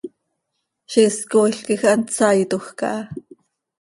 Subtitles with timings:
[0.91, 3.01] Ziix is cooil quij hant saitoj caha.